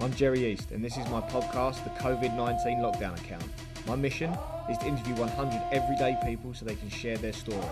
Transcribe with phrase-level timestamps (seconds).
[0.00, 3.42] I'm Jerry East, and this is my podcast, The COVID 19 Lockdown Account.
[3.84, 4.32] My mission
[4.70, 7.66] is to interview 100 everyday people so they can share their story.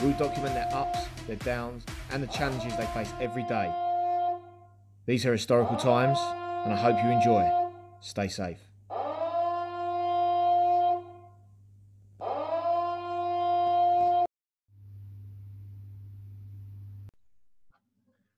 [0.00, 3.74] We'll document their ups, their downs, and the challenges they face every day.
[5.06, 6.16] These are historical times,
[6.64, 7.50] and I hope you enjoy.
[8.00, 8.71] Stay safe.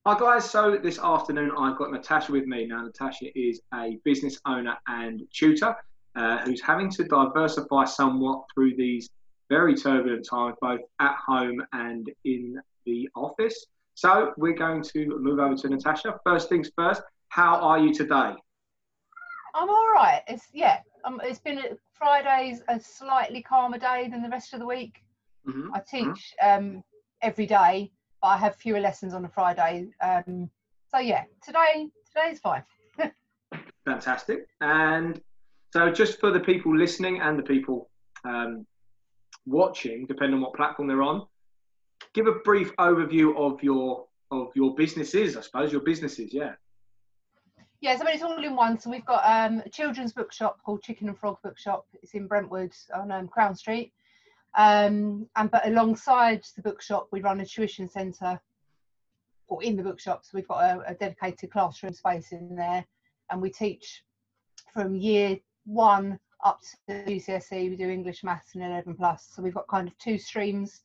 [0.07, 2.67] Hi guys, so this afternoon I've got Natasha with me.
[2.67, 5.75] Now Natasha is a business owner and tutor
[6.15, 9.09] uh, who's having to diversify somewhat through these
[9.49, 13.65] very turbulent times, both at home and in the office.
[13.95, 16.21] So we're going to move over to Natasha.
[16.23, 18.35] First things first, how are you today?
[19.55, 20.21] I'm all right.
[20.29, 20.81] It's yeah.
[21.07, 25.03] Um, it's been a, Friday's a slightly calmer day than the rest of the week.
[25.49, 25.73] Mm-hmm.
[25.73, 26.85] I teach um,
[27.23, 27.91] every day,
[28.25, 29.89] but I have fewer lessons on a Friday.
[30.01, 30.49] Um,
[30.91, 32.63] so yeah, today today is fine.
[33.85, 34.47] Fantastic.
[34.63, 35.21] And
[35.75, 37.91] so, just for the people listening and the people
[38.25, 38.67] um,
[39.45, 41.27] watching, depending on what platform they're on,
[42.15, 45.37] give a brief overview of your of your businesses.
[45.37, 46.53] I suppose your businesses, yeah.
[47.83, 48.81] Yeah, so it's all in one.
[48.81, 51.85] So we've got um, a children's bookshop called Chicken and Frog Bookshop.
[52.03, 53.93] It's in Brentwood on um, Crown Street.
[54.57, 58.41] Um, and but alongside the bookshop, we run a tuition centre,
[59.49, 60.25] or in the bookshop.
[60.25, 62.85] So we've got a, a dedicated classroom space in there,
[63.31, 64.05] and we teach
[64.73, 67.71] from year one up to the GCSE.
[67.71, 69.29] We do English, maths, and 11 plus.
[69.35, 70.83] So we've got kind of two streams,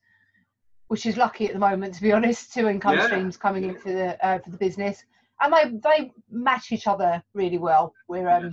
[0.88, 2.54] which is lucky at the moment, to be honest.
[2.54, 3.06] Two income Yeah.
[3.06, 5.04] streams coming in for the uh, for the business,
[5.42, 7.94] and they they match each other really well.
[8.08, 8.52] We're um,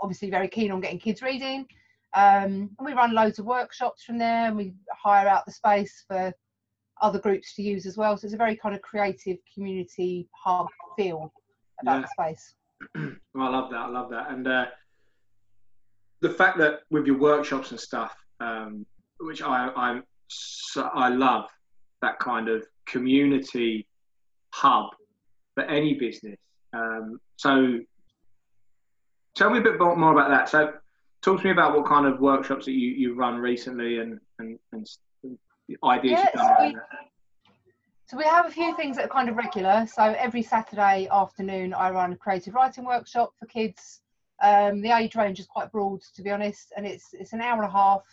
[0.00, 1.66] obviously very keen on getting kids reading.
[2.16, 6.04] Um, and we run loads of workshops from there, and we hire out the space
[6.08, 6.32] for
[7.02, 8.16] other groups to use as well.
[8.16, 11.30] So it's a very kind of creative community hub feel
[11.82, 12.06] about Yeah.
[12.06, 12.54] the space.
[13.34, 13.80] Well, I love that.
[13.80, 14.30] I love that.
[14.30, 14.66] And uh,
[16.22, 18.86] the fact that with your workshops and stuff, um,
[19.20, 21.44] which I I'm so, I love
[22.00, 23.86] that kind of community
[24.54, 24.86] hub
[25.54, 26.38] for any business.
[26.72, 27.78] Um, so
[29.34, 30.48] tell me a bit more about that.
[30.48, 30.72] So
[31.26, 34.58] talk to me about what kind of workshops that you, you run recently and, and,
[34.72, 34.86] and
[35.68, 36.78] the ideas done around we-
[38.06, 39.86] So we have a few things that are kind of regular.
[39.92, 44.02] So every Saturday afternoon, I run a creative writing workshop for kids.
[44.40, 47.56] Um, the age range is quite broad, to be honest, and it's it's an hour
[47.60, 48.04] and a half.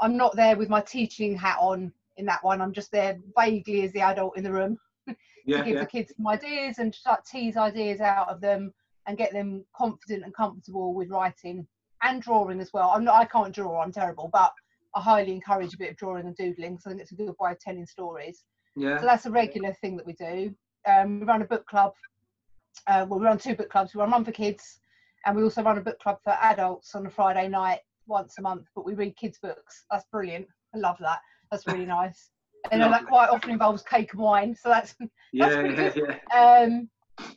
[0.00, 2.62] I'm not there with my teaching hat on in that one.
[2.62, 4.78] I'm just there vaguely as the adult in the room
[5.44, 5.80] Yeah, to give yeah.
[5.80, 8.72] the kids some ideas and just like tease ideas out of them
[9.06, 11.66] and get them confident and comfortable with writing
[12.02, 12.90] and drawing as well.
[12.90, 14.52] I'm not, I can't draw, I'm terrible, but
[14.94, 16.78] I highly encourage a bit of drawing and doodling.
[16.78, 18.44] So I think it's a good way of telling stories.
[18.76, 18.98] Yeah.
[19.00, 20.54] So that's a regular thing that we do.
[20.88, 21.92] Um, we run a book club.
[22.86, 23.94] Uh, well, we run two book clubs.
[23.94, 24.80] We run one for kids,
[25.26, 28.42] and we also run a book club for adults on a Friday night once a
[28.42, 28.66] month.
[28.74, 29.84] But we read kids' books.
[29.90, 30.46] That's brilliant.
[30.74, 31.20] I love that.
[31.50, 32.30] That's really nice.
[32.70, 34.54] And that quite often involves cake and wine.
[34.54, 34.94] So that's
[35.32, 36.20] Yeah, pretty yeah, good.
[36.32, 36.62] yeah.
[36.62, 36.88] um,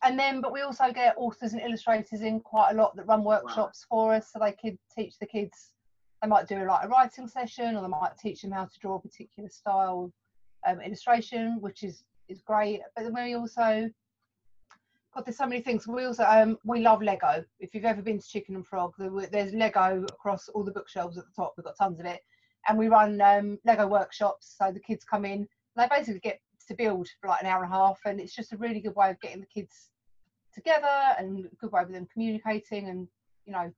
[0.04, 3.24] and then, but we also get authors and illustrators in quite a lot that run
[3.24, 5.74] workshops for us, so they could teach the kids.
[6.22, 8.96] They might do like a writing session, or they might teach them how to draw
[8.96, 10.12] a particular style
[10.66, 12.82] um, illustration, which is is great.
[12.96, 13.90] But then we also,
[15.14, 15.88] God, there's so many things.
[15.88, 17.44] We also um, we love Lego.
[17.60, 21.26] If you've ever been to Chicken and Frog, there's Lego across all the bookshelves at
[21.26, 21.54] the top.
[21.58, 22.22] We've got tons of it,
[22.68, 24.56] and we run um, Lego workshops.
[24.58, 27.72] So the kids come in, they basically get to build for like an hour and
[27.74, 29.90] a half, and it's just a really good way of getting the kids
[30.54, 33.08] together and a good way of them communicating and
[33.46, 33.72] you know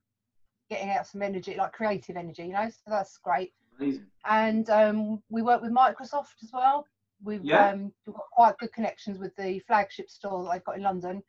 [0.69, 2.43] getting out some energy, like creative energy.
[2.43, 4.05] You know, so that's great Amazing.
[4.25, 6.85] and um, we work with Microsoft as well.
[7.23, 7.69] We've, Yeah.
[7.69, 11.23] um, we've got quite good connections with the flagship store that they've got in London.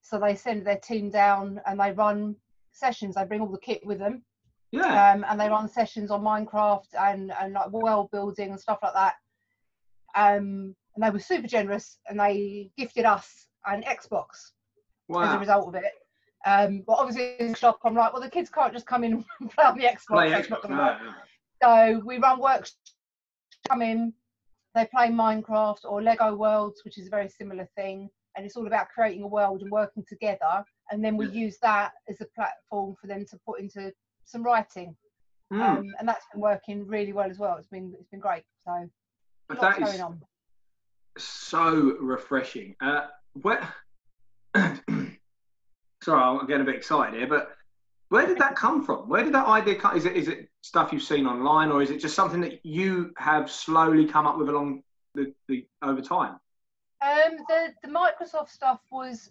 [0.00, 2.34] So they send their team down and they run
[2.72, 3.14] sessions.
[3.16, 4.24] They bring all the kit with them,
[4.70, 5.12] Yeah.
[5.12, 8.94] um, and they run sessions on Minecraft and and like world building and stuff like
[8.94, 9.14] that.
[10.14, 14.50] Um, and they were super generous, and they gifted us an Xbox
[15.16, 15.92] as a result of it.
[16.44, 19.24] Um, but obviously in the shop, I'm like, well, the kids can't just come in
[19.40, 20.06] and play on the Xbox.
[20.08, 20.68] Play That's Xbox.
[20.68, 20.98] No.
[21.62, 22.96] So we run workshops,
[23.68, 24.12] come in,
[24.74, 28.10] they play Minecraft or Lego Worlds, which is a very similar thing.
[28.36, 30.64] And it's all about creating a world and working together.
[30.90, 31.32] And then we Yeah.
[31.44, 33.92] use that as a platform for them to put into
[34.24, 34.96] some writing.
[35.52, 35.60] Mm.
[35.60, 37.56] Um, and that's been working really well as well.
[37.56, 38.44] It's been it's been great.
[38.64, 38.88] So
[39.48, 40.00] that is.
[41.18, 42.74] So refreshing.
[42.80, 43.06] Uh,
[43.42, 43.68] where,
[44.54, 44.78] sorry,
[46.08, 47.56] I'm getting a bit excited here, but
[48.08, 49.08] where did that come from?
[49.08, 49.96] Where did that idea come?
[49.96, 53.12] Is it is it stuff you've seen online, or is it just something that you
[53.16, 54.82] have slowly come up with along
[55.14, 56.38] the, the over time?
[57.02, 59.30] Um, the the Microsoft stuff was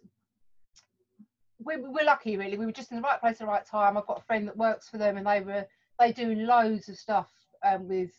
[1.64, 2.58] we, we're lucky really.
[2.58, 3.98] We were just in the right place at the right time.
[3.98, 5.66] I've got a friend that works for them, and they were
[6.00, 7.32] they do loads of stuff
[7.64, 8.12] um, with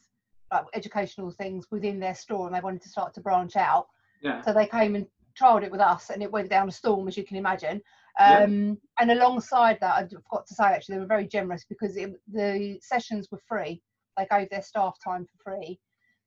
[0.53, 3.87] like educational things within their store, and they wanted to start to branch out.
[4.23, 4.43] Yeah.
[4.43, 5.07] So they came and
[5.41, 7.81] trialed it with us, and it went down a storm, as you can imagine.
[8.19, 8.45] Yeah.
[8.45, 12.13] Um, And alongside that, I've got to say actually they were very generous because it,
[12.33, 13.81] the sessions were free.
[14.17, 15.79] They gave their staff time for free.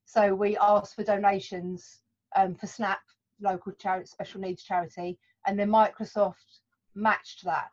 [0.06, 2.02] So we asked for donations
[2.36, 3.00] um, for SNAP,
[3.42, 6.36] local charity, special needs charity, and then Microsoft
[6.96, 7.70] matched that,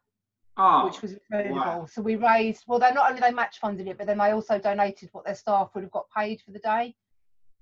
[0.61, 1.57] Oh, which was incredible.
[1.57, 1.87] wow.
[1.89, 4.59] So we raised well, they not only they match funded it, but then they also
[4.59, 6.97] donated what their staff would have got paid for the day.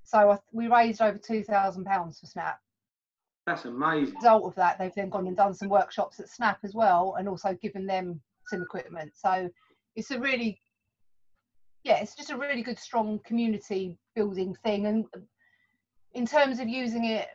[0.02, 2.58] So I, we raised over two thousand pounds for SNAP.
[3.46, 4.14] that's amazing.
[4.14, 7.28] result of that, they've then gone and done some workshops at SNAP as well, and
[7.28, 9.12] also given them some equipment.
[9.14, 9.50] So
[9.94, 10.58] it's a really,
[11.84, 14.87] yeah, it's just a really good, strong community building thing.
[14.87, 15.04] And
[16.14, 17.28] in terms of using it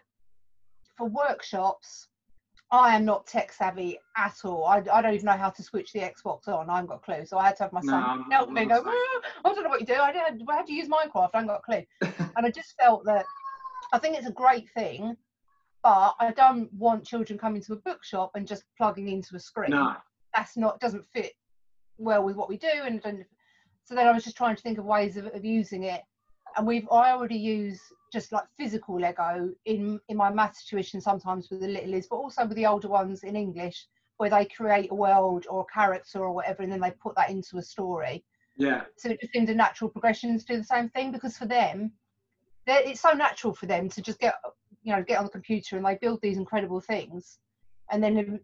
[0.98, 2.08] for workshops,
[2.74, 4.64] I am not tech savvy at all.
[4.64, 6.70] I, I don't even know how to switch the Xbox on.
[6.70, 7.26] I haven't got a clue.
[7.26, 8.82] So I had to have my son I'm- help me go.
[8.86, 9.96] "Ah, I don't know what you do.
[9.96, 10.42] I don't.
[10.50, 11.32] how do you use Minecraft?
[11.34, 11.84] I haven't got a clue.
[12.38, 13.26] and I just felt that
[13.92, 15.18] I think it's a great thing,
[15.84, 19.72] but I don't want children coming to a bookshop and just plugging into a screen.
[19.72, 19.96] No.
[20.34, 21.34] That's not doesn't fit
[21.98, 22.70] well with what we do.
[22.86, 23.26] And, and
[23.84, 26.02] so then I was just trying to think of ways of, of using it.
[26.56, 31.50] And we've I already use just like physical Lego in in my maths tuition sometimes
[31.50, 33.88] with the little is, but also with the older ones in English
[34.18, 37.30] where they create a world or a character or whatever, and then they put that
[37.30, 38.24] into a story.
[38.58, 38.84] Yeah.
[38.98, 41.94] so it just seemed a natural progression to do the same thing because for them
[42.68, 44.36] it's so natural for them to just get
[44.84, 47.40] you know get on the computer and they build these incredible things.
[47.92, 48.40] And then um,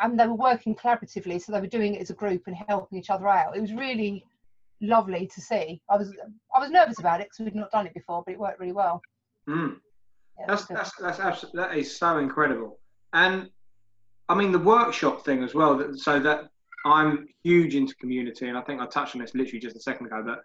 [0.00, 2.98] and they were working collaboratively so they were doing it as a group and helping
[2.98, 3.56] each other out.
[3.56, 4.24] It was really
[4.80, 6.12] lovely to see i was
[6.54, 8.72] i was nervous about it because we'd not done it before but it worked really
[8.72, 9.02] well
[9.48, 9.76] Mm.
[10.38, 12.78] Yeah, That's that's that's absolutely that is so incredible.
[13.12, 13.50] And
[14.28, 15.76] I mean the workshop thing as well.
[15.78, 16.50] That, so that
[16.84, 20.06] I'm huge into community, and I think I touched on this literally just a second
[20.06, 20.22] ago.
[20.24, 20.42] But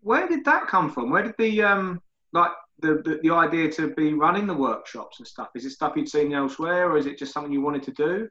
[0.00, 1.10] where did that come from?
[1.10, 2.50] Where did the um like
[2.80, 5.48] the, the the idea to be running the workshops and stuff?
[5.54, 8.28] Is it stuff you'd seen elsewhere, or is it just something you wanted to do?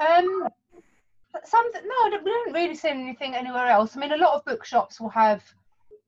[0.00, 0.48] Um,
[1.44, 3.96] some no, I don't- we don't really see anything anywhere else.
[3.96, 5.42] I mean, a lot of bookshops will have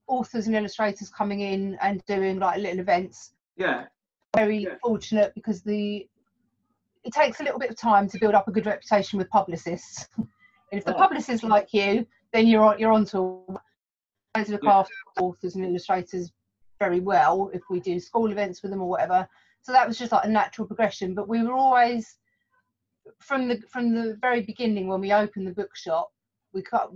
[0.06, 3.32] authors and illustrators coming in and doing like little events.
[3.56, 3.86] Yeah.
[4.36, 4.76] Very Yeah.
[4.82, 6.08] fortunate because the
[7.04, 10.08] it takes a little bit of time to build up a good reputation with publicists.
[10.16, 10.28] and
[10.72, 10.98] if the Oh.
[10.98, 13.44] publicists like you, then you're on you're onto
[14.36, 14.78] to look Yeah.
[14.78, 16.32] after authors and illustrators
[16.78, 19.26] very well if we do school events with them or whatever.
[19.62, 21.14] So that was just like a natural progression.
[21.14, 22.18] But we were always
[23.20, 26.10] from the from the very beginning when we opened the bookshop,
[26.52, 26.90] we cut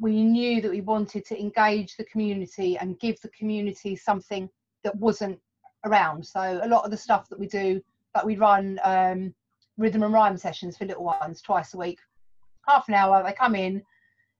[0.00, 4.48] we knew that we wanted to engage the community and give the community something
[4.82, 5.38] that wasn't
[5.84, 6.24] around.
[6.26, 7.80] So a lot of the stuff that we do,
[8.14, 9.34] that we run um,
[9.78, 11.98] rhythm and rhyme sessions for little ones twice a week,
[12.68, 13.22] half an hour.
[13.22, 13.82] They come in,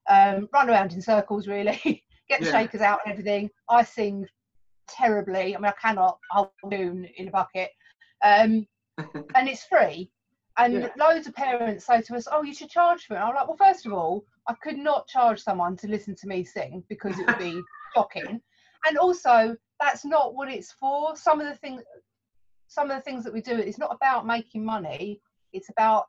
[0.08, 2.52] um, run around in circles, really, get the Yeah.
[2.52, 3.50] shakers out and everything.
[3.68, 4.26] I sing
[4.88, 5.54] terribly.
[5.54, 7.70] I mean, I cannot hold a tune in a bucket,
[8.22, 8.66] um,
[9.34, 10.10] and it's free.
[10.56, 10.92] And Yeah.
[10.96, 13.48] loads of parents say to us, "Oh, you should charge for it." And I'm like,
[13.48, 17.18] "Well, first of all, I could not charge someone to listen to me sing because
[17.18, 17.60] it would be
[17.94, 18.40] shocking,
[18.86, 21.16] and also that's not what it's for.
[21.16, 21.82] Some of the things,
[22.68, 25.20] some of the things that we do, it's not about making money.
[25.52, 26.08] It's about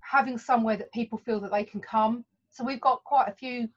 [0.00, 2.24] having somewhere that people feel that they can come.
[2.50, 3.68] So we've got quite a few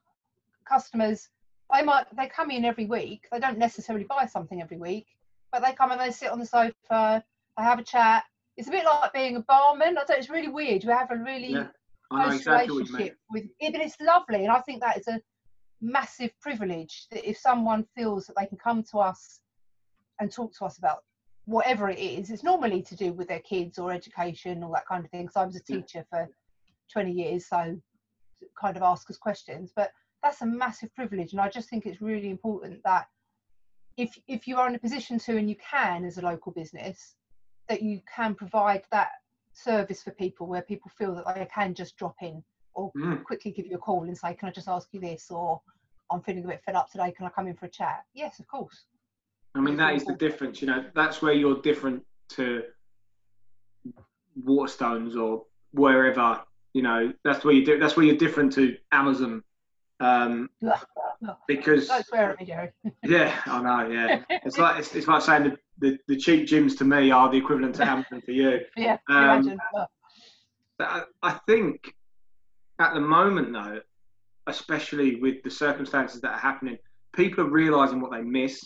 [0.65, 1.29] customers.
[1.73, 3.27] They might they come in every week.
[3.31, 5.07] They don't necessarily buy something every week,
[5.51, 7.23] but they come and they sit on the sofa.
[7.57, 8.23] They have a chat.
[8.57, 9.97] It's a bit like being a barman.
[9.97, 10.17] I don't.
[10.17, 10.83] It's really weird.
[10.83, 11.67] We have a really Yeah.
[12.09, 12.93] Close exactly what you mean.
[12.93, 15.21] relationship with it, but it's lovely, and I think that is a
[15.81, 19.41] massive privilege that if someone feels that they can come to us
[20.19, 21.03] and talk to us about
[21.45, 25.03] whatever it is, it's normally to do with their kids or education or that kind
[25.03, 25.27] of thing.
[25.29, 25.81] So I was a Yeah.
[25.81, 26.29] teacher for
[26.93, 27.79] 20 years, so
[28.59, 29.91] kind of ask us questions, but
[30.23, 33.07] that's a massive privilege, and I just think it's really important that
[33.97, 37.15] if if you are in a position to and you can as a local business
[37.69, 39.09] that you can provide that
[39.53, 42.43] service for people where people feel that they can just drop in
[42.73, 43.23] or Mm.
[43.23, 45.31] quickly give you a call and say, Can I just ask you this?
[45.31, 45.61] Or
[46.11, 47.11] I'm feeling a bit fed up today.
[47.11, 48.05] Can I come in for a chat?
[48.13, 48.85] Yes, of course.
[49.55, 50.61] I mean, that is the difference.
[50.61, 52.63] You know, that's where you're different to
[54.43, 56.43] Waterstones or wherever.
[56.73, 57.79] You know, that's where you do.
[57.79, 59.43] That's where you're different to Amazon,
[59.99, 60.49] um,
[61.47, 62.71] because Don't swear at me, Jerry.
[63.03, 63.89] yeah, I know.
[63.91, 67.29] Yeah, it's like it's, it's like saying the, the, the cheap gyms to me are
[67.31, 68.59] the equivalent to Amazon for you.
[68.77, 69.59] yeah, Um, imagine.
[70.79, 71.93] I, I think
[72.79, 73.79] at the moment, though,
[74.45, 76.77] especially with the circumstances that are happening,
[77.15, 78.63] people are realizing what they miss,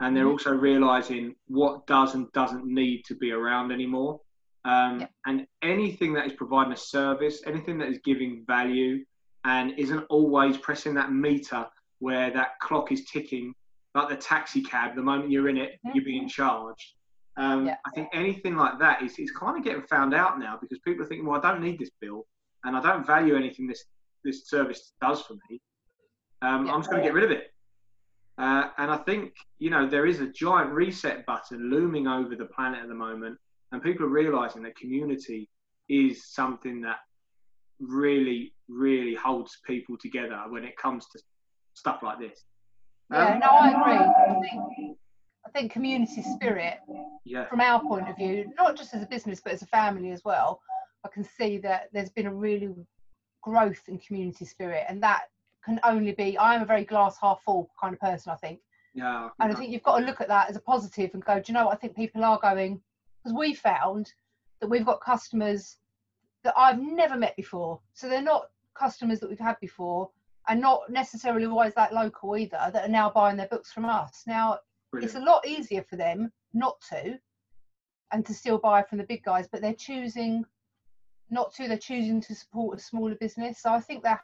[0.00, 0.32] and they're Mhm.
[0.32, 4.20] also realizing what does and doesn't need to be around anymore.
[4.66, 5.06] Um, yeah.
[5.24, 9.04] And anything that is providing a service, anything that is giving value,
[9.46, 11.64] and isn't always pressing that meter
[12.00, 13.54] where that clock is ticking,
[13.94, 14.96] like the taxi cab.
[14.96, 15.90] The moment you're in it, mm-hmm.
[15.94, 16.94] you're being charged.
[17.36, 17.76] Um, yeah.
[17.86, 21.04] I think anything like that is, is kind of getting found out now because people
[21.04, 22.26] are thinking, well, I don't need this bill
[22.64, 23.84] and I don't value anything this
[24.24, 25.60] this service does for me.
[26.42, 26.72] Um, yeah.
[26.72, 27.52] I'm just going to get rid of it.
[28.38, 32.46] Uh, and I think you know there is a giant reset button looming over the
[32.46, 33.38] planet at the moment,
[33.72, 35.48] and people are realizing that community
[35.88, 36.96] is something that
[37.80, 41.20] really, really holds people together when it comes to
[41.74, 42.44] stuff like this.
[43.10, 43.94] Yeah, um, no, I agree.
[43.94, 44.98] I think,
[45.46, 46.78] I think community spirit,
[47.24, 47.46] yeah.
[47.46, 50.22] from our point of view, not just as a business but as a family as
[50.24, 50.60] well,
[51.04, 52.74] I can see that there's been a really
[53.42, 55.24] growth in community spirit, and that
[55.64, 56.38] can only be.
[56.38, 58.60] I'm a very glass half full kind of person, I think.
[58.94, 59.28] Yeah.
[59.40, 61.44] And I think you've got to look at that as a positive and go, do
[61.48, 61.74] you know what?
[61.74, 62.80] I think people are going
[63.22, 64.10] because we found
[64.60, 65.76] that we've got customers
[66.44, 67.80] that I've never met before.
[67.94, 70.10] So they're not customers that we've had before
[70.48, 74.22] and not necessarily always that local either that are now buying their books from us.
[74.26, 74.58] Now
[74.92, 75.10] Brilliant.
[75.10, 77.18] it's a lot easier for them not to
[78.12, 80.44] and to still buy from the big guys, but they're choosing
[81.30, 83.60] not to, they're choosing to support a smaller business.
[83.60, 84.20] So I think that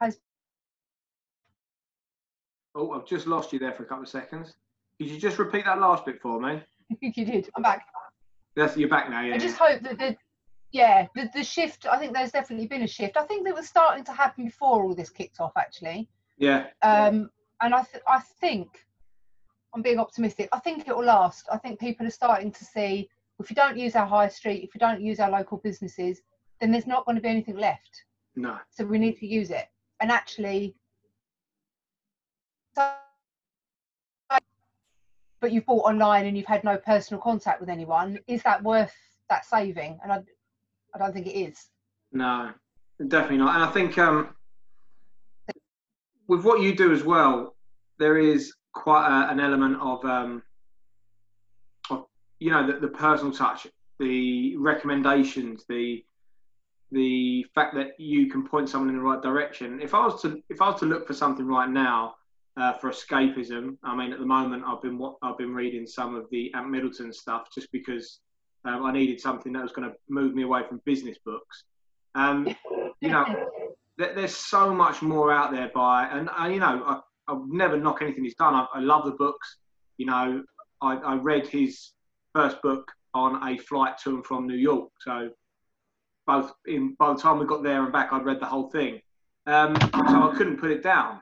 [0.00, 0.18] has
[2.74, 4.54] Oh, I've just lost you there for a couple of seconds.
[4.98, 6.62] Could you just repeat that last bit for me?
[6.90, 7.48] I think you did.
[7.56, 7.84] I'm back.
[8.56, 9.22] Yes, you're back now.
[9.22, 9.34] Yeah.
[9.34, 10.16] I just hope that the
[10.72, 11.86] yeah the, the shift.
[11.86, 13.16] I think there's definitely been a shift.
[13.16, 15.52] I think that was starting to happen before all this kicked off.
[15.56, 16.08] Actually.
[16.36, 16.66] Yeah.
[16.82, 18.68] Um, and I th- I think
[19.74, 20.48] I'm being optimistic.
[20.52, 21.46] I think it will last.
[21.52, 23.08] I think people are starting to see
[23.38, 26.20] if you don't use our high street, if you don't use our local businesses,
[26.60, 28.04] then there's not going to be anything left.
[28.34, 28.58] No.
[28.70, 29.66] So we need to use it.
[30.00, 30.74] And actually,
[35.40, 38.94] but you've bought online and you've had no personal contact with anyone, is that worth
[39.30, 39.98] that saving?
[40.02, 40.18] And I,
[40.94, 41.66] I don't think it is.
[42.12, 42.50] No,
[43.06, 43.54] definitely not.
[43.54, 44.30] And I think um,
[46.26, 47.56] with what you do as well,
[47.98, 50.42] there is quite a, an element of, um,
[51.90, 52.06] of
[52.38, 53.66] you know, the, the personal touch,
[53.98, 56.04] the recommendations, the
[56.90, 59.78] the fact that you can point someone in the right direction.
[59.82, 62.14] If I was to if I was to look for something right now,
[62.58, 63.76] uh, for escapism.
[63.82, 67.12] I mean, at the moment, I've been I've been reading some of the Ant Middleton
[67.12, 68.20] stuff just because
[68.64, 71.64] um, I needed something that was going to move me away from business books.
[72.14, 72.54] Um,
[73.00, 73.24] you know,
[73.98, 77.76] th- there's so much more out there by, and uh, you know, I, I'll never
[77.76, 78.54] knock anything he's done.
[78.54, 79.58] I, I love the books.
[79.96, 80.42] You know,
[80.80, 81.92] I, I read his
[82.34, 85.30] first book on a flight to and from New York, so
[86.26, 89.00] both in by the time we got there and back, I'd read the whole thing.
[89.46, 91.20] Um, so I couldn't put it down.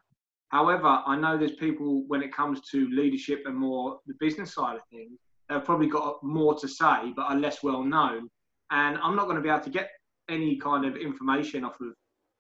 [0.49, 4.77] However, I know there's people when it comes to leadership and more the business side
[4.77, 8.29] of things, they've probably got more to say, but are less well known.
[8.71, 9.91] And I'm not going to be able to get
[10.29, 11.95] any kind of information off of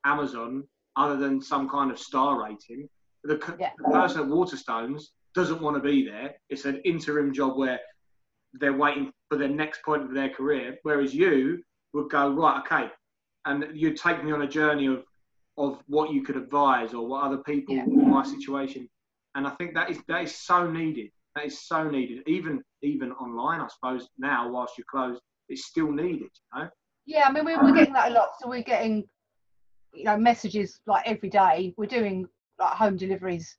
[0.04, 0.64] Amazon
[0.96, 2.88] other than some kind of star rating.
[3.24, 3.70] The, yeah.
[3.78, 6.34] the person at Waterstones doesn't want to be there.
[6.48, 7.78] It's an interim job where
[8.54, 10.78] they're waiting for their next point of their career.
[10.82, 12.90] Whereas you would go, right, okay.
[13.44, 15.04] And you'd take me on a journey of
[15.58, 17.84] of what you could advise or what other people yeah.
[17.84, 18.88] in my situation.
[19.34, 21.10] And I think that is that is so needed.
[21.36, 22.22] That is so needed.
[22.26, 26.30] Even even online, I suppose now whilst you're closed, it's still needed.
[26.54, 26.68] You know?
[27.04, 28.30] Yeah, I mean we're, we're getting that a lot.
[28.40, 29.04] So we're getting
[29.94, 31.74] you know messages like every day.
[31.76, 32.26] We're doing
[32.58, 33.56] like home deliveries.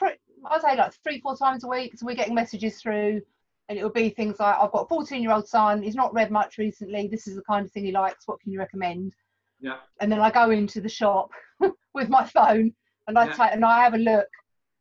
[0.00, 1.92] I'd say like three four times a week.
[1.96, 3.20] So we're getting messages through.
[3.68, 6.12] And it will be things like, I've got a 14 year old son, he's not
[6.12, 7.06] read much recently.
[7.06, 8.26] This is the kind of thing he likes.
[8.26, 9.14] What can you recommend?
[9.60, 9.76] Yeah.
[10.00, 11.30] And then I go into the shop
[11.94, 12.74] with my phone
[13.06, 13.32] and I yeah.
[13.32, 14.26] take and I have a look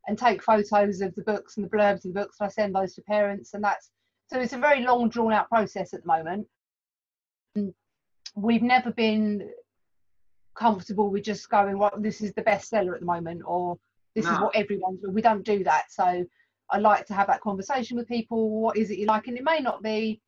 [0.08, 2.75] and take photos of the books and the blurbs of the books and I send
[2.75, 3.91] those to parents and that's
[4.31, 7.74] so it's a very long drawn out process at the moment.
[8.34, 9.50] We've never been
[10.55, 13.77] comfortable with just going, well, this is the best seller at the moment or
[14.15, 14.34] this no.
[14.34, 15.91] is what everyone's we don't do that.
[15.91, 16.25] So
[16.70, 18.62] I like to have that conversation with people.
[18.62, 19.27] What is it you like?
[19.27, 20.22] And it may not be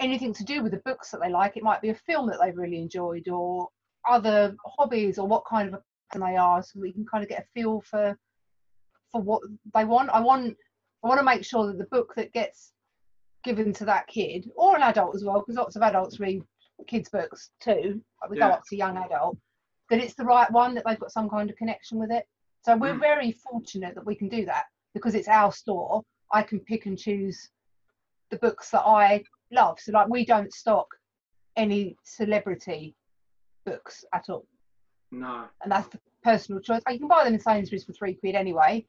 [0.00, 1.58] anything to do with the books that they like.
[1.58, 3.68] It might be a film that they've really enjoyed or
[4.08, 7.28] other hobbies or what kind of a person they are so we can kind of
[7.28, 8.16] get a feel for
[9.12, 9.42] for what
[9.74, 10.56] they want i want
[11.04, 12.72] i want to make sure that the book that gets
[13.44, 16.42] given to that kid or an adult as well because lots of adults read
[16.86, 18.48] kids books too we yeah.
[18.48, 19.36] go up to young adult
[19.88, 22.24] that it's the right one that they've got some kind of connection with it
[22.62, 23.00] so we're mm.
[23.00, 26.98] very fortunate that we can do that because it's our store i can pick and
[26.98, 27.50] choose
[28.30, 29.22] the books that i
[29.52, 30.88] love so like we don't stock
[31.56, 32.94] any celebrity
[33.64, 34.46] books at all.
[35.10, 35.44] No.
[35.62, 36.82] And that's the personal choice.
[36.88, 38.86] You can buy them in Sainsbury's for three quid anyway.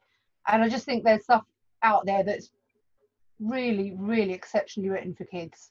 [0.48, 1.44] And I just think there's stuff
[1.82, 2.50] out there that's
[3.38, 5.70] really, really exceptionally written for kids.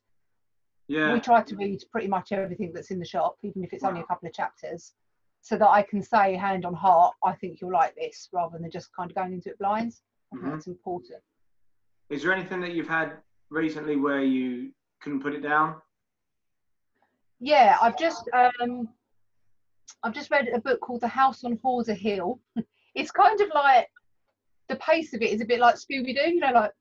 [0.88, 1.14] Yeah.
[1.14, 4.02] We try to read pretty much everything that's in the shop, even if it's only
[4.02, 4.94] a couple of chapters,
[5.42, 8.72] so that I can say hand on heart, I think you'll like this, rather than
[8.72, 10.52] just kind of going into it think Mhm.
[10.52, 11.22] that's important.
[12.10, 15.82] Is there anything that you've had recently where you couldn't put it down?
[17.40, 18.90] Yeah, I've just um,
[20.04, 22.40] I've just read a book called The House on Hoarder Hill.
[22.96, 23.90] it's kind of like
[24.70, 26.72] the pace of it is a bit like Scooby Doo, you know, like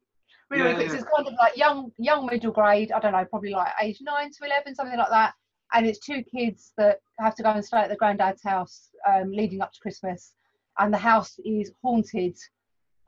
[0.51, 0.91] really, really Yeah, quick.
[0.91, 2.93] So it's kind of like young, young middle grade.
[2.93, 5.35] I don't know, probably like age nine to eleven, something like that.
[5.73, 9.31] And it's two kids that have to go and stay at their granddad's house um,
[9.33, 10.33] leading up to Christmas,
[10.79, 12.37] and the house is haunted.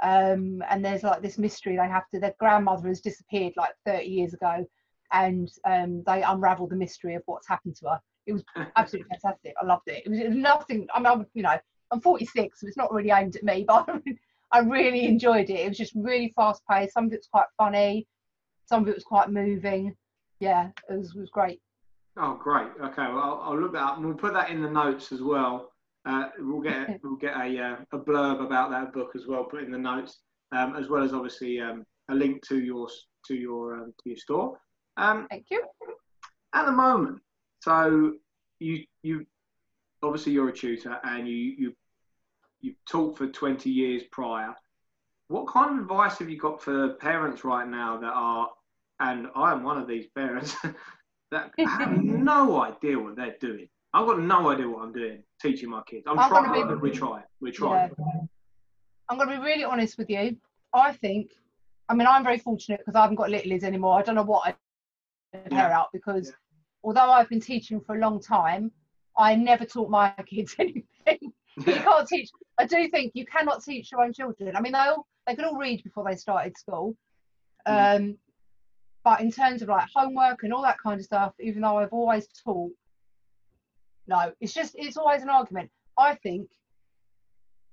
[0.00, 2.20] Um, and there's like this mystery they have to.
[2.20, 4.64] Their grandmother has disappeared like 30 years ago,
[5.12, 8.00] and um, they unravel the mystery of what's happened to her.
[8.26, 8.44] It was
[8.76, 9.54] absolutely fantastic.
[9.60, 10.02] I loved it.
[10.04, 10.86] It was, it was nothing.
[10.94, 11.56] I mean, I'm, you know,
[11.90, 13.88] I'm 46, so it's not really aimed at me, but
[14.52, 15.60] I really enjoyed it.
[15.60, 16.94] It was just really fast paced.
[16.94, 18.06] Some of it was quite funny,
[18.66, 19.94] some of it was quite moving.
[20.40, 21.60] Yeah, it was, it was great.
[22.16, 22.68] Oh, great.
[22.82, 25.22] Okay, well, I'll, I'll look that up and we'll put that in the notes as
[25.22, 25.72] well.
[26.04, 29.62] Uh, we'll get we'll get a uh, a blurb about that book as well, put
[29.62, 30.20] in the notes,
[30.52, 32.88] um, as well as obviously um, a link to your
[33.26, 34.58] to your um, to your store.
[34.96, 35.62] Um, Thank you.
[36.54, 37.20] at the moment,
[37.60, 38.14] so
[38.58, 39.26] you you
[40.02, 41.76] obviously you're a tutor and you you
[42.60, 44.54] you've taught for 20 years prior.
[45.28, 48.48] What kind of advice have you got for parents right now that are,
[49.00, 50.56] and I am one of these parents
[51.30, 53.68] that have no idea what they're doing.
[53.92, 56.04] I've got no idea what I'm doing teaching my kids.
[56.06, 57.24] I'm, I'm trying, be- but we're trying.
[57.40, 57.90] We're trying.
[57.98, 58.20] Yeah.
[59.08, 60.36] I'm going to be really honest with you.
[60.74, 61.30] I think,
[61.88, 63.98] I mean, I'm very fortunate because I haven't got littlies anymore.
[63.98, 64.54] I don't know what
[65.34, 66.34] I'd pair out because Yeah.
[66.84, 68.70] although I've been teaching for a long time,
[69.16, 71.32] I never taught my kids anything.
[71.66, 72.30] You can't teach.
[72.58, 74.56] I do think you cannot teach your own children.
[74.56, 76.96] I mean, they all they could all read before they started school.
[77.66, 78.16] Um,
[79.04, 81.92] but in terms of like homework and all that kind of stuff, even though I've
[81.92, 82.72] always taught,
[84.06, 85.70] no, it's just it's always an argument.
[85.96, 86.48] I think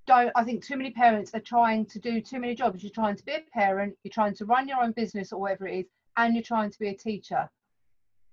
[0.07, 2.83] don't I think too many parents are trying to do too many jobs.
[2.83, 5.67] You're trying to be a parent, you're trying to run your own business or whatever
[5.67, 5.85] it is,
[6.17, 7.49] and you're trying to be a teacher.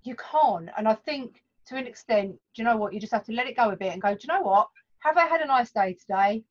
[0.02, 0.68] You can't.
[0.76, 2.92] And I think to an extent, do you know what?
[2.92, 4.68] You just have to let it go a bit and go, do you know what?
[5.02, 6.44] Have I had a nice day today?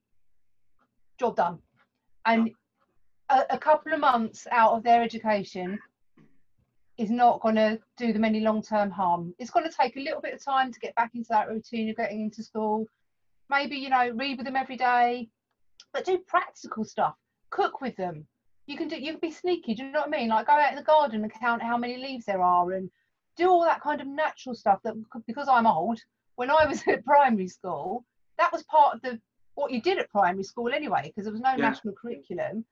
[1.17, 1.59] Job done.
[2.25, 2.51] And
[3.29, 5.79] a, a couple of months out of their education
[6.97, 9.33] is not going to do them any long term harm.
[9.39, 11.89] It's going to take a little bit of time to get back into that routine
[11.89, 12.85] of getting into school.
[13.49, 15.29] Maybe, you know, read with them every day,
[15.93, 17.15] but do practical stuff.
[17.51, 18.27] Cook with them.
[18.67, 18.97] You can do.
[18.97, 19.75] You can be sneaky.
[19.75, 20.29] Do you know what I mean?
[20.29, 22.89] Like go out in the garden and count how many leaves there are, and
[23.37, 24.79] do all that kind of natural stuff.
[24.83, 24.93] That
[25.25, 25.99] because I'm old,
[26.35, 28.05] when I was at primary school,
[28.41, 29.21] that was part of the
[29.55, 31.69] what you did at primary school anyway, because there was no Yeah.
[31.69, 32.65] national curriculum.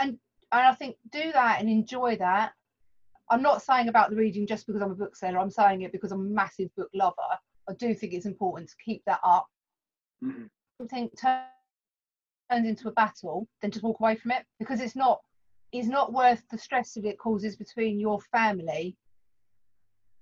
[0.00, 0.18] And
[0.52, 2.52] and I think do that and enjoy that.
[3.30, 5.38] I'm not saying about the reading just because I'm a bookseller.
[5.38, 7.32] I'm saying it because I'm a massive book lover.
[7.68, 9.46] I do think it's important to keep that up.
[10.22, 10.50] Mhm.
[10.78, 15.22] Something turns into a battle, then just walk away from it because it's not
[15.72, 18.96] it's not worth the stress that it causes between your family.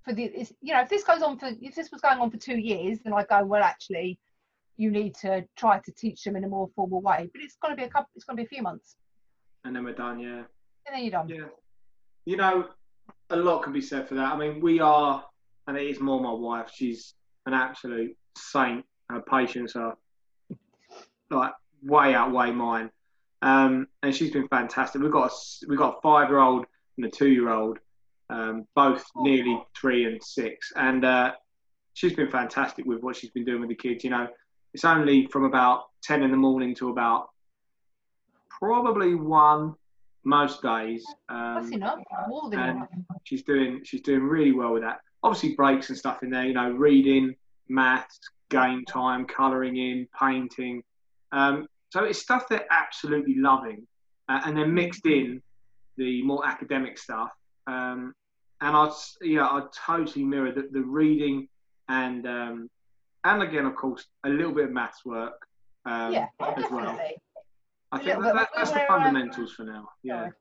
[0.04, 2.30] For the it's, you know, if this goes on for if this was going on
[2.30, 3.62] for two years, then I go well.
[3.62, 4.18] Actually,
[4.76, 7.28] you need to try to teach them in a more formal way.
[7.32, 8.08] But it's going to be a couple.
[8.14, 8.96] It's going to be a few months,
[9.64, 10.18] And then we're done.
[10.18, 10.42] Yeah.
[10.86, 11.28] and then you're done.
[11.28, 11.46] Yeah.
[12.24, 12.68] You know,
[13.30, 14.32] a lot can be said for that.
[14.32, 15.24] I mean, we are,
[15.66, 16.70] and it is more my wife.
[16.74, 17.14] She's
[17.46, 18.84] an absolute saint.
[19.08, 19.96] Her patience are
[21.30, 22.90] like way outweigh mine.
[23.42, 25.02] Um, and she's been fantastic.
[25.02, 26.64] We've got a, we've got a five year old
[26.96, 27.78] and a two year old,
[28.30, 30.72] um, both nearly three and six.
[30.76, 31.32] And uh,
[31.94, 34.04] she's been fantastic with what she's been doing with the kids.
[34.04, 34.28] You know,
[34.74, 37.30] it's only from about 10 in the morning to about
[38.48, 39.74] probably one
[40.24, 41.04] most days.
[41.28, 41.98] That's Um, enough.
[42.28, 42.88] More than enough.
[43.24, 45.00] she's doing she's doing really well with that.
[45.22, 46.44] Obviously, breaks and stuff in there.
[46.46, 47.34] You know, reading,
[47.68, 50.82] maths, game time, colouring in, painting.
[51.32, 53.86] Um, so it's stuff they're absolutely loving,
[54.28, 55.42] uh, and then mixed in
[55.96, 57.30] the more academic stuff.
[57.66, 58.14] Um,
[58.60, 58.90] and I,
[59.22, 61.48] yeah, I totally mirror the, the reading
[61.88, 62.70] and um,
[63.24, 65.46] and again, of course, a little bit of maths work
[65.86, 66.98] um, yeah, as well.
[67.92, 69.88] I think that, that, that's the fundamentals for now.
[70.02, 70.32] Yeah, Sorry.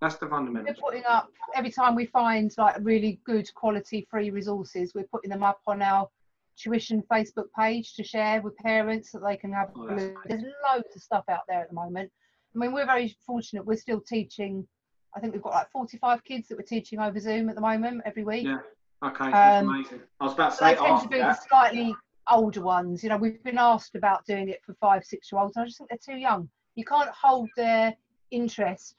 [0.00, 0.76] that's the fundamentals.
[0.76, 4.92] We're putting up every time we find like really good quality free resources.
[4.94, 6.08] We're putting them up on our
[6.56, 9.70] tuition Facebook page to share with parents so they can have.
[9.76, 10.14] Oh, a that's look.
[10.14, 10.24] nice.
[10.28, 12.10] There's loads of stuff out there at the moment.
[12.54, 13.64] I mean, we're very fortunate.
[13.66, 14.66] We're still teaching.
[15.14, 18.02] I think we've got like 45 kids that we're teaching over Zoom at the moment
[18.06, 18.46] every week.
[18.46, 18.58] Yeah.
[19.04, 20.00] Okay, that's Um, amazing.
[20.20, 21.94] I was about to So they say tend to be slightly
[22.30, 23.02] older ones.
[23.02, 25.66] You know, we've been asked about doing it for five, six year olds, and I
[25.66, 26.48] just think they're too young.
[26.74, 27.94] You can't hold their
[28.30, 28.96] interest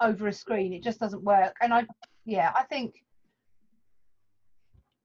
[0.00, 0.72] over a screen.
[0.72, 1.54] It just doesn't work.
[1.60, 1.86] And I,
[2.24, 2.94] yeah, I think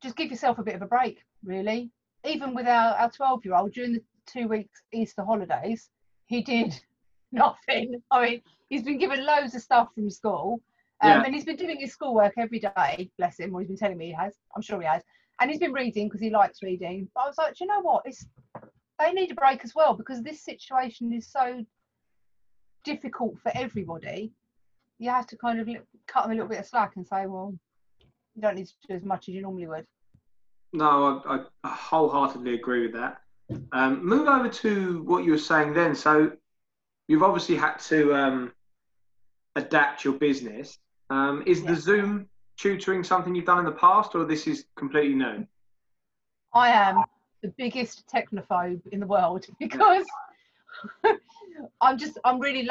[0.02, 1.92] just give yourself a bit of a break, really.
[2.26, 5.90] Even with our, our 12 year old during the two weeks Easter holidays,
[6.28, 6.80] he did
[7.32, 8.02] nothing.
[8.12, 10.62] I mean, he's been given loads of stuff from school.
[11.02, 11.24] Um, Yeah.
[11.26, 14.08] And he's been doing his schoolwork every day, bless him, or he's been telling me
[14.08, 14.36] he has.
[14.56, 15.04] I'm sure he has.
[15.40, 17.10] And he's been reading because he likes reading.
[17.14, 18.04] But I was like, you know what?
[18.06, 18.26] It's
[19.00, 21.66] they need a break as well because this situation is so
[22.86, 24.32] difficult for everybody.
[25.00, 25.68] You have to kind of
[26.08, 27.54] cut them a little bit of slack and say, well,
[28.36, 29.86] you don't need to do as much as you normally would.
[30.72, 33.22] No, I, I, I wholeheartedly agree with that.
[33.74, 35.96] Um, move over to what you were saying then.
[35.96, 36.32] So
[37.08, 38.54] you've obviously had to um,
[39.56, 40.78] adapt your business.
[41.10, 41.72] Um, is Yeah.
[41.72, 45.46] the Zoom tutoring something you've done in the past, or this is completely new?
[46.54, 47.04] I am
[47.42, 50.06] the biggest technophobe in the world because
[51.82, 52.68] I'm just I'm really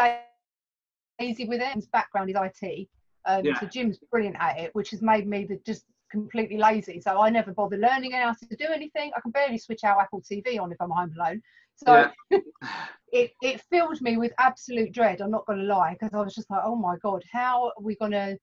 [1.20, 1.74] lazy with it.
[1.74, 2.88] His background is IT,
[3.26, 3.58] um, Yeah.
[3.60, 7.00] so Jim's brilliant at it, which has made me the, just completely lazy.
[7.00, 9.10] So I never bother learning how to do anything.
[9.16, 11.42] I can barely switch out Apple TV on if I'm home alone.
[11.76, 12.08] So
[13.12, 15.20] it it filled me with absolute dread.
[15.20, 17.72] I'm not going to lie because I was just like, oh my god, how are
[17.82, 18.38] we going to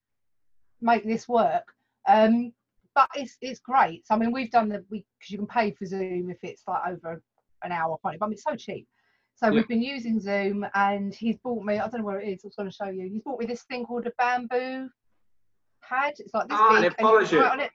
[0.82, 1.64] make this work?
[2.08, 2.52] Um,
[2.96, 4.06] but it's it's great.
[4.06, 6.64] So, I mean, we've done the we because you can pay for Zoom if it's
[6.68, 7.22] like over
[7.64, 7.98] an hour?
[8.04, 8.88] But I mean, it's so cheap.
[9.36, 9.54] So Yeah.
[9.54, 11.76] we've been using Zoom, and he's bought me.
[11.80, 12.42] I don't know where it is.
[12.44, 13.10] I was going to show you.
[13.10, 14.90] He's bought me this thing called a bamboo
[15.88, 16.14] pad.
[16.20, 16.92] It's like this Ah, and big.
[16.92, 17.66] it follows can you.
[17.66, 17.72] it.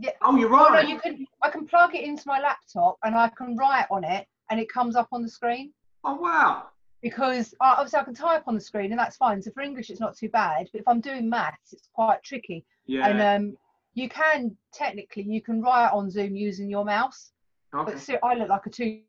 [0.00, 0.10] Yeah.
[0.22, 0.88] Oh, you're Oh, no, right.
[0.88, 1.26] you can.
[1.42, 4.68] I can plug it into my laptop, and I can write on it, and it
[4.72, 5.72] comes up on the screen
[6.04, 6.68] Oh, wow.
[7.02, 9.40] Because uh, obviously I can type on the screen and that's fine.
[9.42, 10.68] So for English, it's not too bad.
[10.72, 12.64] But if I'm doing maths, it's quite tricky.
[12.86, 13.06] Yeah.
[13.06, 13.56] And um,
[13.94, 17.32] you can technically you can write on Zoom using your mouse,
[17.74, 17.92] okay.
[17.92, 19.00] but ser- I look like a two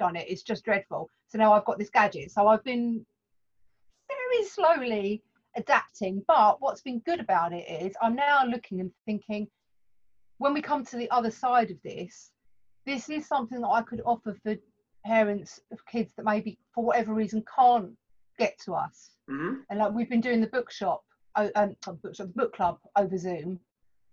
[0.00, 0.26] on it.
[0.28, 1.08] It's just dreadful.
[1.28, 2.30] So now I've got this gadget.
[2.30, 3.04] So I've been
[4.08, 5.22] very slowly
[5.56, 6.22] adapting.
[6.28, 9.48] But what's been good about it is I'm now looking and thinking,
[10.38, 12.32] when we come to the other side of this,
[12.84, 14.54] this is something that I could offer for
[15.06, 17.90] parents of kids that maybe for whatever reason can't
[18.38, 19.10] get to us.
[19.30, 19.64] Mhm.
[19.70, 21.04] And like we've been doing the bookshop,
[21.36, 23.60] um, the bookshop, the book club over Zoom,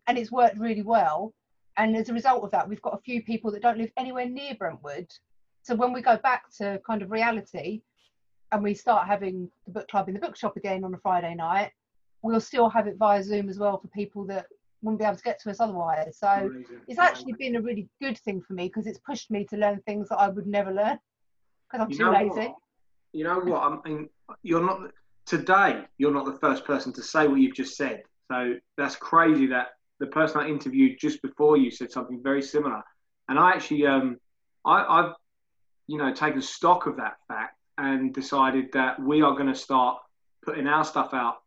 [0.07, 1.33] and it's worked really well.
[1.77, 4.27] And as a result of that, we've got a few people that don't live anywhere
[4.27, 5.11] near Brentwood.
[5.63, 7.81] So when we go back to kind of reality,
[8.51, 11.71] and we start having the book club in the bookshop again on a Friday night,
[12.21, 14.45] we'll still have it via Zoom as well for people that
[14.83, 16.17] wouldn't be able to get to us otherwise.
[16.17, 16.81] So Amazing.
[16.87, 19.81] it's actually been a really good thing for me because it's pushed me to learn
[19.85, 20.99] things that I would never learn
[21.71, 22.49] because I'm You too lazy.
[22.49, 22.55] what?
[23.13, 23.61] You know what?
[23.61, 24.09] I mean,
[24.41, 24.91] you're not
[25.25, 25.85] today.
[25.97, 28.03] You're not the first person to say what you've just said.
[28.31, 29.69] So that's crazy that
[29.99, 32.81] the person I interviewed just before you said something very similar.
[33.29, 34.17] And I actually, um,
[34.65, 35.13] I, I've,
[35.87, 39.99] you know, taken stock of that fact and decided that we are going to start
[40.43, 41.37] putting our stuff out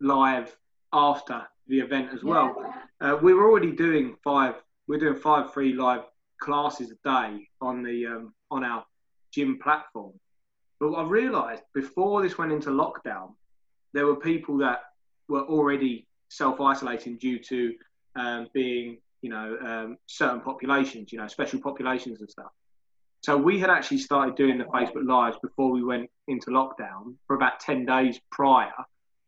[0.00, 0.56] live
[0.92, 2.56] after the event as well.
[3.00, 4.54] Uh, we were already doing five.
[4.86, 6.02] We're doing five free live
[6.40, 8.84] classes a day on the um, on our
[9.32, 10.12] gym platform.
[10.80, 13.34] But I realised before this went into lockdown,
[13.92, 14.80] there were people that
[15.28, 17.74] were already self isolating due to
[18.16, 22.52] um, being, you know, um, certain populations, you know, special populations and stuff.
[23.20, 27.34] So we had actually started doing the Facebook Lives before we went into lockdown for
[27.34, 28.72] about 10 days prior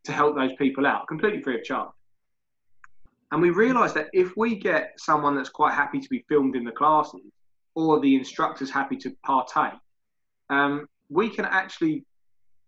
[0.04, 1.90] to help those people out, completely free of charge.
[3.32, 6.64] And we realised that if we get someone that's quite happy to be filmed in
[6.64, 7.20] the classes,
[7.76, 9.78] or the instructor's happy to partake,
[10.48, 12.04] um, we can actually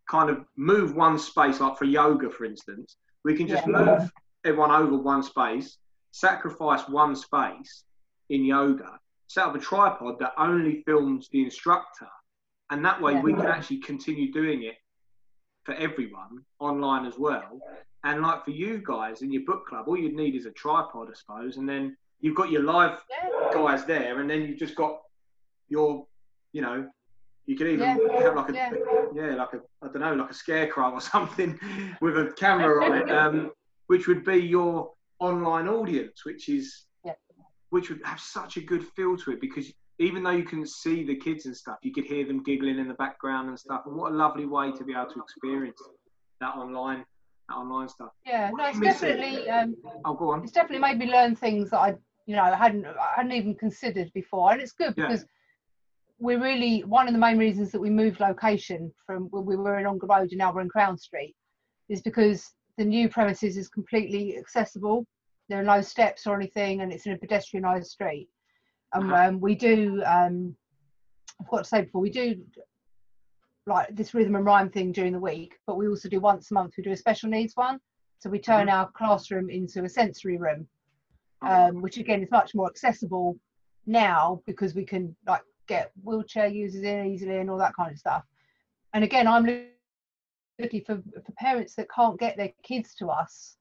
[0.08, 3.72] kind of move one space, like for yoga, for instance, we can just Yeah.
[3.72, 4.12] move
[4.44, 5.78] everyone over one space,
[6.12, 7.84] sacrifice one space
[8.28, 12.08] in yoga, set up a tripod that only films the instructor,
[12.70, 13.22] and that way Yeah.
[13.22, 14.76] we can actually continue doing it
[15.64, 17.60] for everyone online as well.
[18.04, 21.08] And like for you guys in your book club, all you'd need is a tripod,
[21.08, 23.50] I suppose, and then you've got your live Yeah.
[23.52, 24.98] guys there, and then you've just got
[25.68, 26.06] your,
[26.52, 26.88] you know,
[27.46, 28.72] you could even Yeah, have like a yeah.
[29.14, 29.34] yeah.
[29.34, 31.58] like a I don't know, like a scarecrow or something
[32.00, 33.52] with a camera on it, um,
[33.86, 36.86] which would be your online audience, which is
[37.70, 39.72] which would have such a good feel to it because
[40.02, 42.88] even though you can see the kids and stuff, you could hear them giggling in
[42.88, 43.82] the background and stuff.
[43.86, 45.80] And what a lovely way to be able to experience
[46.40, 47.04] that online
[47.48, 48.10] that online stuff.
[48.26, 50.42] Yeah, What no, it's definitely um, Oh, go on.
[50.42, 51.94] it's definitely made me learn things that I,
[52.26, 55.08] you know, hadn't I hadn't even considered before, and it's good Yeah.
[55.08, 55.24] because
[56.18, 59.78] we're really one of the main reasons that we moved location from when we were
[59.78, 61.34] in Ongar Road and now we're in Crown Street
[61.88, 65.04] is because the new premises is completely accessible.
[65.48, 68.28] There are no steps or anything, and it's in a pedestrianised street.
[68.94, 70.54] And um, we do, um,
[71.40, 72.36] I've got to say before, we do
[73.66, 76.54] like this rhythm and rhyme thing during the week, but we also do once a
[76.54, 77.78] month, we do a special needs one.
[78.18, 80.66] So we turn our classroom into a sensory room.
[81.42, 83.38] um, which again is much more accessible
[83.86, 87.98] now because we can like get wheelchair users in easily and all that kind of
[87.98, 88.24] stuff.
[88.94, 89.44] And again, I'm
[90.58, 93.56] looking for for parents that can't get their kids to us,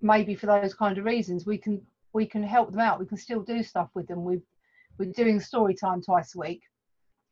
[0.00, 1.46] maybe for those kind of reasons.
[1.46, 1.80] We can
[2.18, 2.98] we can help them out.
[2.98, 4.24] We can still do stuff with them.
[4.24, 4.42] We've
[4.98, 6.62] we're doing story time twice a week.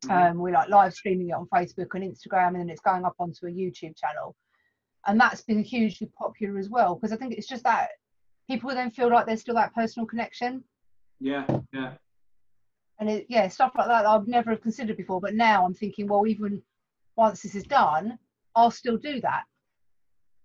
[0.08, 3.16] Um, we're like live streaming it on Facebook and Instagram, and then it's going up
[3.18, 4.36] onto a YouTube channel.
[5.08, 7.88] And that's been hugely popular as well because I think it's just that
[8.48, 10.62] people then feel like there's still that personal connection.
[11.18, 11.94] Yeah, yeah.
[13.00, 16.28] And it, yeah, stuff like that I've never considered before, but now I'm thinking, well,
[16.28, 16.62] even
[17.16, 18.16] once this is done,
[18.54, 19.42] I'll still do that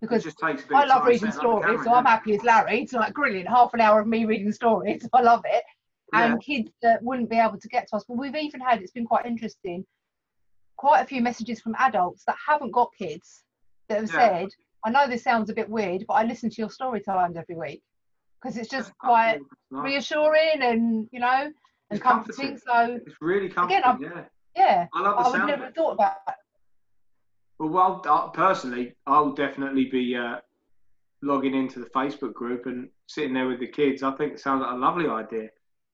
[0.02, 0.26] because
[0.74, 2.82] I love reading stories, camera, so I'm happy as Larry.
[2.82, 5.08] It's like brilliant, half an hour of me reading stories.
[5.14, 5.64] I love it
[6.14, 6.56] and yeah.
[6.56, 8.04] kids that wouldn't be able to get to us.
[8.08, 9.86] But we've even had, it's been quite interesting,
[10.78, 13.44] quite a few messages from adults that haven't got kids
[13.88, 14.40] that have yeah.
[14.40, 14.50] said,
[14.86, 17.56] I know this sounds a bit weird, but I listen to your story times every
[17.56, 17.82] week
[18.42, 19.84] because it's just quite nice.
[19.84, 21.54] reassuring and, you know, and
[21.92, 22.58] it's comforting.
[22.58, 24.24] So it's really comforting, again, yeah.
[24.54, 26.36] Yeah, I love the I would never have thought about that.
[27.70, 30.38] Well, uh, personally, I'll definitely be uh,
[31.22, 34.04] logging into the Facebook group and sitting there with the kids.
[34.04, 35.50] I think it sounds like a lovely idea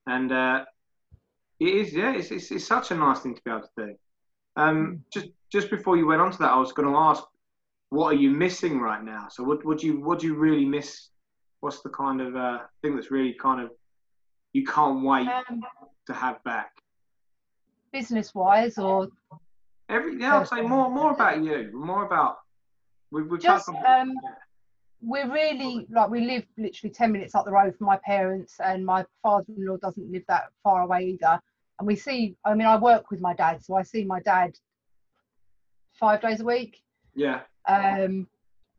[0.08, 0.66] and uh,
[1.60, 3.96] it is yeah, it's, it's, it's such a nice thing to be able to do.
[4.56, 5.00] Um, mm.
[5.12, 7.24] just just before you went on to that, I was going to ask,
[7.90, 9.28] what are you missing right now?
[9.30, 11.10] So what would you what do you really miss?
[11.60, 13.72] What's the kind of uh, thing that's really kind of
[14.54, 15.62] you can't wait um,
[16.08, 16.72] to have back?
[17.92, 19.10] Business wise, or
[19.90, 22.38] every yeah, I'd say more more about you, more about
[23.12, 24.14] we we just um,
[25.02, 28.86] we're really like we live literally 10 minutes up the road from my parents and
[28.86, 31.40] my father-in-law doesn't live that far away either.
[31.80, 34.56] And we see i mean i work with my dad so i see my dad
[35.94, 36.82] five days a week.
[37.16, 37.42] Yeah.
[37.68, 38.28] Um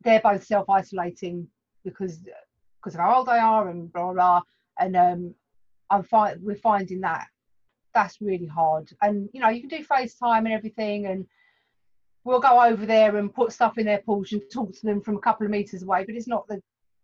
[0.03, 1.47] they're both self-isolating
[1.83, 2.19] because
[2.81, 4.41] because of how old they are and blah blah, blah.
[4.79, 5.35] and um
[5.89, 7.27] i'm fine we're finding that
[7.93, 8.89] that's really hard.
[9.01, 11.25] And you know you can do facetime and everything and
[12.23, 15.15] we'll go over there and put stuff in their porch and talk to them from
[15.15, 16.61] a couple of meters away but it's not the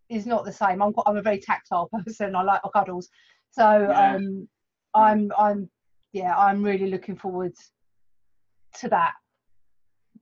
[0.10, 0.82] it's not the same.
[0.82, 2.36] I'm i'm a very tactile person.
[2.36, 3.10] I like cuddles.
[3.52, 4.15] So yeah.
[4.15, 4.48] um
[4.93, 5.69] i'm i'm
[6.13, 7.54] yeah i'm really looking forward
[8.80, 9.13] to that.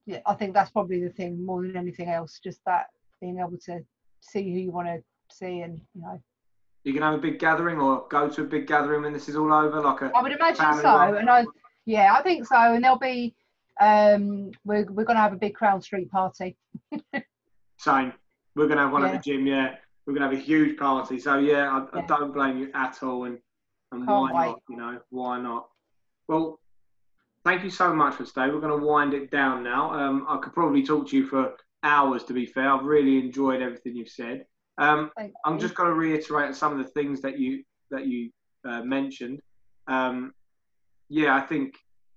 [0.05, 2.87] Yeah i think that's probably the thing more than anything else just that
[3.21, 3.79] being able to
[4.21, 6.21] see who you want to see and you know
[6.83, 9.35] you can have a big gathering or go to a big gathering when this is
[9.35, 11.45] all over like a i would imagine so and i
[11.85, 13.33] yeah i think so and there'll be
[13.79, 16.57] um, we're we're gonna have a big Crown Street party.
[17.77, 18.13] Same.
[18.55, 19.09] We're gonna have one yeah.
[19.09, 19.47] at the gym.
[19.47, 21.19] Yeah, we're gonna have a huge party.
[21.19, 22.03] So yeah, I, yeah.
[22.03, 23.25] I don't blame you at all.
[23.25, 23.39] And
[23.91, 24.47] and Can't why wait.
[24.47, 24.61] not?
[24.69, 25.67] You know, why not?
[26.27, 26.59] Well,
[27.43, 28.47] thank you so much for today.
[28.47, 29.91] We're going to wind it down now.
[29.91, 32.23] Um, I could probably talk to you for hours.
[32.25, 34.45] To be fair, I've really enjoyed everything you've said.
[34.77, 35.11] Um,
[35.45, 38.31] I'm just going to reiterate some of the things that you that you
[38.65, 39.39] uh, mentioned.
[39.87, 40.33] Um,
[41.09, 41.75] yeah, I think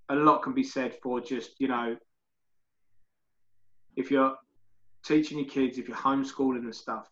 [0.08, 1.96] a lot can be said for just you know
[3.96, 4.36] if you're
[5.04, 7.08] teaching your kids, if you're homeschooling and stuff,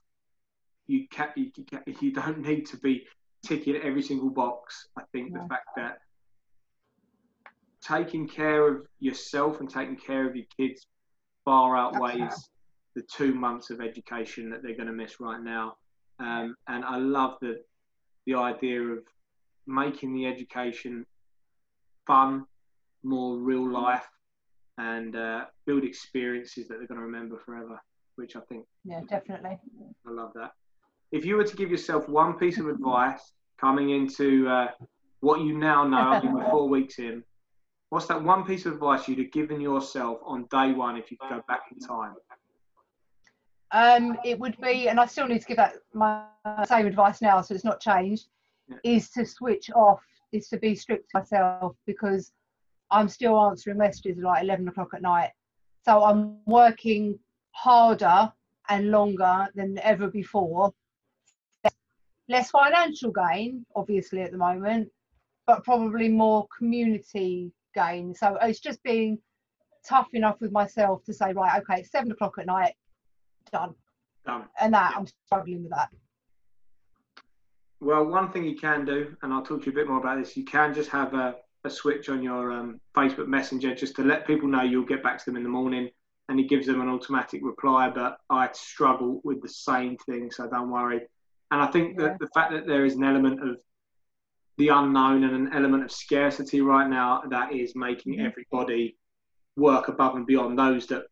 [0.86, 3.06] you can you, can, you don't need to be
[3.44, 4.88] ticking every single box.
[4.96, 5.42] I think yeah.
[5.42, 5.98] the fact that
[7.82, 10.86] taking care of yourself and taking care of your kids
[11.44, 12.48] far outweighs.
[12.94, 15.76] The two months of education that they're going to miss right now.
[16.20, 17.60] Um, and I love the
[18.26, 19.00] the idea of
[19.66, 21.04] making the education
[22.06, 22.44] fun,
[23.02, 24.06] more real life
[24.78, 27.80] and uh, build experiences that they're going to remember forever,
[28.16, 28.66] which I think.
[28.84, 29.58] Yeah, definitely.
[30.06, 30.52] I love that.
[31.12, 34.68] If you were to give yourself one piece of advice coming into uh,
[35.20, 37.22] what you now know, you're four weeks in,
[37.90, 41.16] what's that one piece of advice you'd have given yourself on day one if you
[41.20, 42.14] could go back in time?
[43.74, 46.22] Um, it would be, and I still need to give that my
[46.64, 48.28] same advice now, so it's not changed.
[48.68, 48.76] Yeah.
[48.84, 50.00] Is to switch off,
[50.32, 52.32] is to be strict to myself because
[52.92, 55.32] I'm still answering messages at like 11 o'clock at night.
[55.84, 57.18] So I'm working
[57.50, 58.32] harder
[58.68, 60.72] and longer than ever before.
[62.28, 64.88] Less financial gain, obviously, at the moment,
[65.48, 68.14] but probably more community gain.
[68.14, 69.18] So it's just being
[69.84, 72.74] tough enough with myself to say, right, okay, it's seven o'clock at night,
[73.54, 73.74] done.
[74.26, 74.44] Done.
[74.60, 74.98] And that yeah.
[74.98, 75.88] I'm struggling with that.
[77.80, 80.18] Well, one thing you can do, and I'll talk to you a bit more about
[80.18, 84.04] this, you can just have a a switch on your um, Facebook Messenger just to
[84.04, 85.88] let people know you'll get back to them in the morning,
[86.28, 87.88] and it gives them an automatic reply.
[87.88, 91.00] But I struggle with the same thing, so don't worry.
[91.50, 92.08] And I think yeah.
[92.08, 93.56] that the fact that there is an element of
[94.58, 98.26] the unknown and an element of scarcity right now that is making mm-hmm.
[98.26, 98.96] everybody
[99.56, 101.04] work above and beyond those that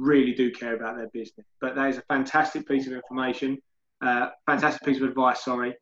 [0.00, 1.46] really do care about their business.
[1.60, 3.58] But that is a fantastic piece of information,
[4.00, 5.44] uh, fantastic piece of advice.
[5.44, 5.74] Sorry.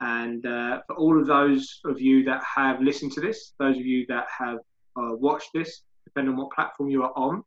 [0.00, 3.86] And uh, for all of those of you that have listened to this, those of
[3.86, 4.58] you that have
[4.96, 7.42] uh, watched this, depending on what platform you are on,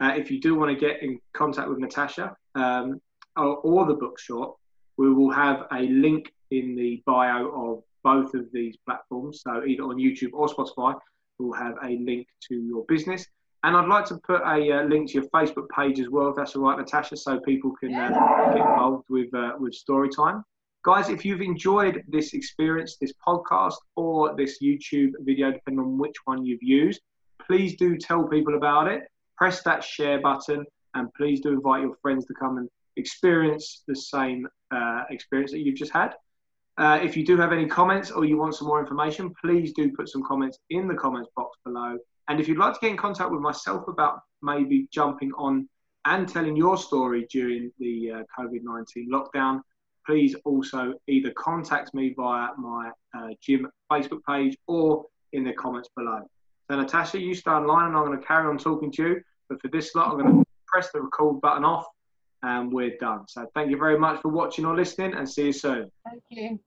[0.00, 3.00] uh, if you do want to get in contact with Natasha um,
[3.36, 4.56] or, or, the bookshop,
[4.96, 9.42] we will have a link in the bio of both of these platforms.
[9.42, 10.98] So either on YouTube or Spotify,
[11.38, 13.26] we'll have a link to your business.
[13.64, 16.36] And I'd like to put a uh, link to your Facebook page as well, if
[16.36, 18.08] that's all right, Natasha, so people can uh,
[18.52, 20.42] get involved with uh, with Storytime.
[20.84, 26.16] Guys, if you've enjoyed this experience, this podcast, or this YouTube video, depending on which
[26.24, 27.00] one you've used,
[27.46, 29.04] please do tell people about it.
[29.36, 33.94] Press that share button, and please do invite your friends to come and experience the
[33.94, 36.14] same uh, experience that you've just had.
[36.78, 39.92] Uh, if you do have any comments or you want some more information, please do
[39.92, 41.96] put some comments in the comments box below.
[42.32, 45.68] And if you'd like to get in contact with myself about maybe jumping on
[46.06, 49.60] and telling your story during the uh, COVID 19 lockdown,
[50.06, 55.90] please also either contact me via my uh, gym Facebook page or in the comments
[55.94, 56.22] below.
[56.70, 59.20] So, Natasha, you stay online and I'm going to carry on talking to you.
[59.50, 61.84] But for this slot, I'm going to press the record button off
[62.42, 63.28] and we're done.
[63.28, 65.92] So, thank you very much for watching or listening and see you soon.
[66.06, 66.58] Thank you.